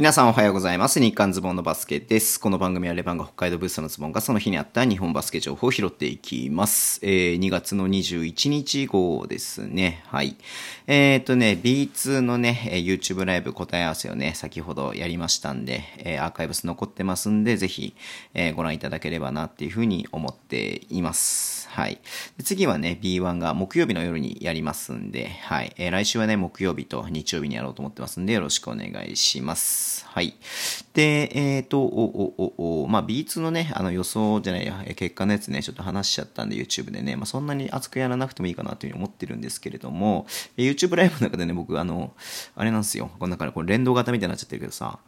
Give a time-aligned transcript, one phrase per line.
[0.00, 0.98] 皆さんおはようございます。
[0.98, 2.40] 日刊ズボンのバスケです。
[2.40, 7.00] この番組はレバンが北海道ブースのズボンがその日にあった日本バスケ情報を拾っていきます。
[7.02, 10.02] えー、2月の21日号ですね。
[10.06, 10.36] はい。
[10.86, 17.94] えっ、ー、とね、B2 のね、YouTube ライブ答え合わせをね、先ほどやりましたんで、えー、アーカイブス残ってますんで、ぜひ、
[18.32, 21.68] えー、ご覧いただければなっていうふうに思っています。
[21.68, 22.00] はい。
[22.42, 25.74] 次はね、B1 が木曜日の夜にやりますんで、はい。
[25.76, 29.89] えー、来週はね、木曜日と日曜日にやろうと思ってますんで、よろしくお願いします。。
[30.06, 30.34] はい。
[30.94, 40.26] で、えっ、ー、と、お、お、お、おまあ、B2 のね、あの予想じゃないや、結果のやつね、ちょっと話しちゃったんで YouTube でね、まあ、そんなに熱くやらなくてもいいかなというふうに思ってるんですけれども、
[40.56, 42.12] YouTube ライブの中でね、僕、あの、
[42.56, 43.10] あれなんですよ。
[43.18, 44.98] この中でこれ連動型みたいになっちゃってるけどさ、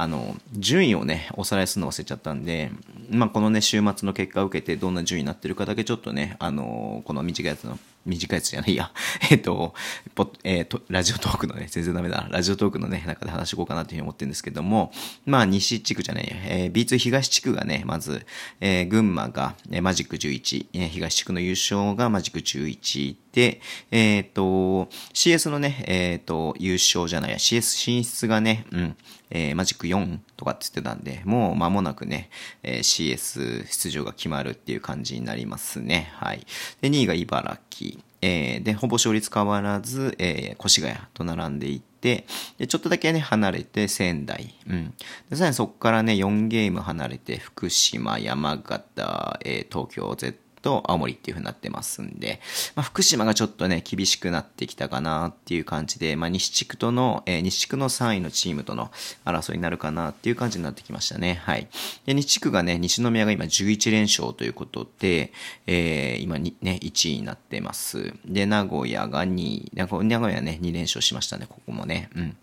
[0.00, 2.70] あの、順位をね、おさらいするの忘れちゃったんで、
[3.10, 7.78] まあ、このね、週末の結果を受けてどんな順位になってるかだけちょっとね、あの、この短いやつの
[8.08, 8.90] 短いやつじゃないや。
[9.30, 9.74] えっと、
[10.14, 12.26] ポえー、と、ラジオトークのね、全然ダメだ。
[12.30, 14.92] ラジオトークのね、中で話していこうかなというふうに思ってるんですけども、
[15.26, 18.26] まあ、西地区じゃないや、えー、B2 東地区がね、まず、
[18.60, 28.96] えー、群馬が、えー、マジック11、えー、東地区の優勝がマジック11で、えっ、ー、と、CS のね、えっ、ー、と、優勝じゃないや、CS 進出がね、うん、
[29.30, 32.30] えー、マジック4とかって言ってたんで、もう間もなくね、
[32.62, 36.10] えー、CS 出場が決まるっていう感じになりますね。
[36.14, 36.46] はい。
[36.80, 37.97] で、2位が茨城。
[38.20, 42.26] えー、で、ほぼ勝率変わらず、えー、越谷と並んでいって、
[42.58, 44.54] で、ちょっとだけね、離れて仙台。
[44.68, 44.94] うん。
[45.30, 52.40] で、さらにそこからね、4ゲーム離れて、福島、山形、えー、東京 Z と青森っていう風になってますんで、
[52.74, 58.90] まあ、福島がちょっとね、厳しくなってきたかなっていう感じで、まあ、西地区との、えー、西地区の3位のチームとの
[59.24, 61.40] 争いになるかなっていう感じになってきましたね。
[61.44, 61.68] はい。
[62.06, 65.32] で、西地区がね、西宮が今11連勝ということで、
[65.66, 68.14] えー、今にね、1位になってます。
[68.24, 72.10] で、名古屋が2位、名古屋ね、2連勝しましたね、ここもね。
[72.14, 72.36] うん。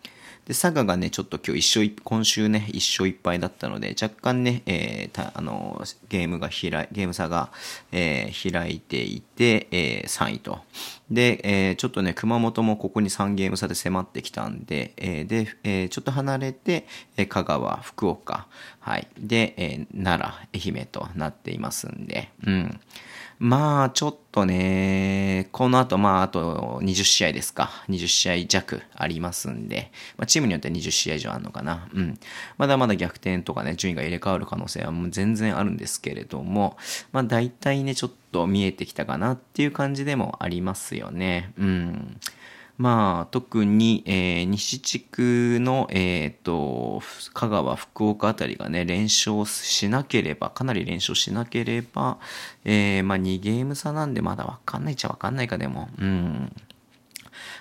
[0.45, 7.51] で、佐賀がね、ちょっと今日一勝今週ね、一勝一敗だったので、若干ね、えー、あの、ゲームが開い、ゲーム差が、
[7.91, 10.59] えー、開いていて、えー、3位と。
[11.09, 16.87] で、えー、ちょっとね、熊本もここに3ゲーム差で迫ってきたんで、えー、で、えー、ちょっと離れて、
[17.17, 18.47] え、香川、福岡、
[18.79, 19.07] はい。
[19.17, 20.21] で、え、奈
[20.53, 22.79] 良、愛媛となっていますんで、うん。
[23.37, 27.69] まあ、ちょっとね、この後、まあ、あと20試合ですか。
[27.89, 31.89] 20試合弱ありますんで、まあ、チームによっては20試合以上あるのかな。
[31.93, 32.19] うん。
[32.57, 36.77] まだまだ逆転とかね、順位が入れ替わる可能性はもう全然あるんですけれども、
[37.11, 41.51] まあ、大体ね、ちょっと見えてきたかなっていう感じでもありますよね。
[41.57, 42.19] うん。
[42.77, 47.01] まあ、特に、えー、西地区の、えっ、ー、と、
[47.33, 52.17] 香川、福岡あたりがね、連勝しなければ、かなり連勝しなければ、
[52.65, 55.89] えー、まあ、2ゲーム差なんでまだわかんないっちゃわかんないか、でも。
[55.97, 56.51] うん。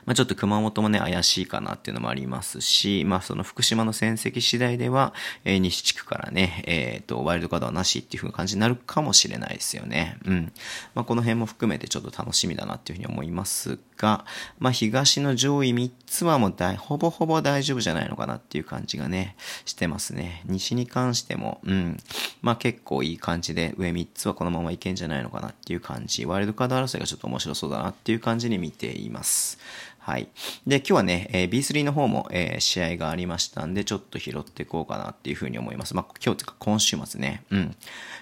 [0.07, 10.19] まあ、ちょっと熊本もね、怪しいかなっていうのもありますし、まあ、その福島の戦績次第では、えー、西地区からね、えっ、ー、と、ワイルドカードはなしっていう風な感じになるかもしれないですよね。
[10.25, 10.53] うん。
[10.95, 14.25] まあ、この辺も含めてちょっと楽しみだなっていうふうに思いますが、
[14.59, 20.43] まあ、東の上位3つはもう大、ほぼほぼ大丈夫じゃないのかなっていう感じがね、してますね。
[20.47, 21.97] 西に関しても、うん。
[22.43, 26.27] まあ、結構いい感じで、上3つはこのままいけんじゃないのかなっていう感じ。
[26.27, 29.59] ワイルドカード争いがちょっと面白そうだなっていう感じに見ています。
[30.05, 30.29] はい。
[30.67, 35.97] で、今日はね、えー、B3 の方も、えー、試合がありましたんで、ちょっと拾っていこうかなっていうふうに思います。
[35.97, 37.43] まあ、今日というか今週末ね。
[37.49, 37.77] うん。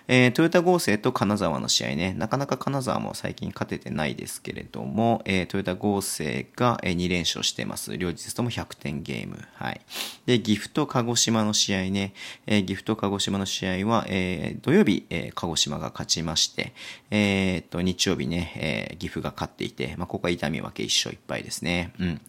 [0.07, 7.99] えー、トヨタ合成と金沢の試合ね、なかなか金沢も最近勝ててないですけれども、えー、トヨタ合成が、えー、2連勝してます。
[7.99, 9.45] 両日とも100点ゲーム。
[9.55, 9.81] はい。
[10.27, 12.15] で、岐阜と鹿児島の試合ね、
[12.47, 16.75] えー、岐阜と鹿児島の試合は、えー、土曜日、えー、鹿児島が勝ちまして、
[17.11, 21.72] えー、っと、日曜日ね、えー、岐阜が勝っていて、まあ、ここは痛み分け1勝1敗ですね。
[21.73, 21.93] ね。
[21.99, 22.21] うん。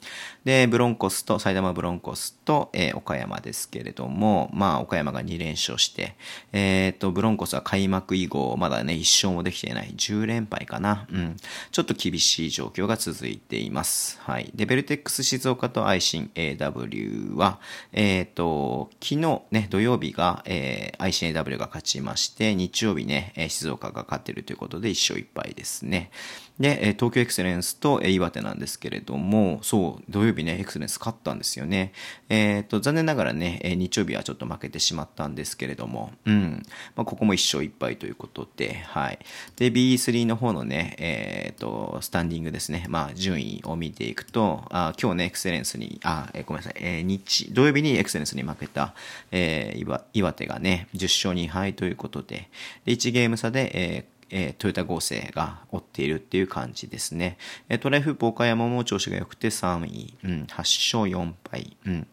[0.45, 6.15] で、ブロンコスと、埼玉ブロンコスと、えー、岡山ですけれども、まあ、岡山が2連勝して、
[6.51, 9.93] えっ、と、ブロンコスは開幕以後、まだね、1勝もできていない。
[9.95, 11.07] 10連敗かな。
[11.11, 11.37] うん。
[11.71, 14.19] ちょっと厳しい状況が続いています。
[14.21, 14.51] はい。
[14.53, 17.59] で、ベルテックス静岡と愛心 AW は、
[17.93, 26.11] えっ、ー、と、昨日ね、土曜日が、えー、愛心 AW が勝ちまして、日曜日ね、静岡が勝ってるということで1勝1敗ですね。
[26.59, 31.91] で、東京エクセレンスと岩手なんですけれども、もそう、土曜日ね、エクセレンス勝ったんですよね。
[32.29, 36.63] えっ、ー、と、残念ながらね、え日曜日はちょっと負けてしまったんですけれども、うん。
[36.95, 39.19] まあ、ここも1勝1敗ということで、はい。
[39.55, 42.85] で、B3 の方のね、えっ、ー、と、スタンディングですね。
[42.89, 48.93] まあ、順位を見ていくと、あ今日ね、エクセレンスに、あ、えー、ごめんなさい、えー、日、土曜日にエクセレンスに負けた、
[49.31, 52.49] えー、岩手がね、10勝2敗ということで、
[52.85, 57.37] で1ゲーム差で、えーえー、トヨタ合成が追っているっていう感じですね。
[57.69, 62.07] えー、トライフープ岡山も調子が良くて3位、うん、8勝4敗、うん。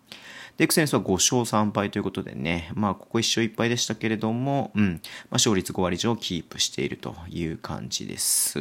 [0.58, 4.99] で、エクセンスは5勝3敗ということでね、まあ、ここ1勝1敗でしたけれども、うん、まあ、
[5.32, 8.58] 勝率5割以上キープしているという感じです。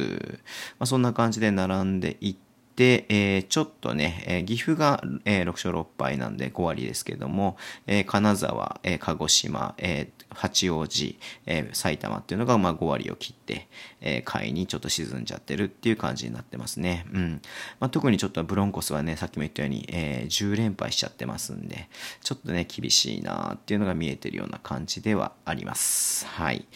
[0.78, 2.49] まあ、そんな感じで並んでいって、
[2.80, 13.68] で、えー、ちょっとね、えー、岐阜が、えー、6勝6敗なんで5割ですけども、え金沢、え鹿児島、え八王子、え埼玉っていうのがまあ5割を切って、
[14.00, 17.04] え下位にちょっと沈んじゃってるっていう感じになってますね。
[17.12, 17.42] うん
[17.80, 21.90] まあ、特にちょっとブロンコスはね、さっきも言ったように、え10連敗しちゃってますんで、
[22.22, 26.24] ちょっとね、厳しいなっていうのが見えてるような感じではあります。
[26.24, 26.66] はい。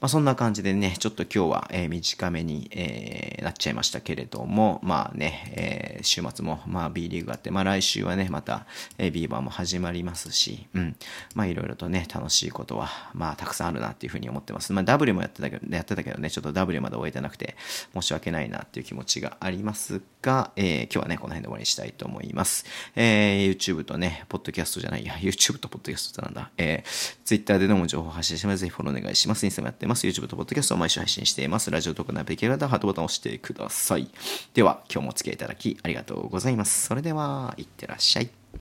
[0.00, 8.66] まあ、そんな感じでね、ちょっと今日は、え短めに、えーなっちゃいましたけれども、まあね、えー、週末も、まあ、B リーグがあって、まあ、来週はね、また、
[8.98, 10.96] えー、ビーバーも始まりますし、うん。
[11.34, 14.72] まあ、いろいろとね、楽しいことは、まあ、たくさんあるなっていうふうに思ってます。
[14.72, 17.56] まあ、W もやってたけど、やってたけどね、ちょっと W まで終えてなくて、
[17.94, 22.64] 申し訳ないなっていう気持ちがありますが、えー、今日はね、この辺で終わりにしたいと思います。
[22.96, 26.50] えー、YouTube とね、ポッドキャストじゃないや、YouTube とポッドキャストってなんだ？
[26.56, 28.60] えー、Twitter でのも情報発信してます。
[28.60, 29.44] ぜひフォローお願いします。
[29.44, 30.06] インスタもやってます。
[30.06, 31.70] YouTube と Podcast を毎週配信しています。
[31.70, 34.10] ラジオトークのアプリケーター、ハートボタンを押してください。
[34.54, 36.86] では、今日もお付き合いいただきありがとうございます。
[36.86, 38.41] それでは、いってらっしゃい。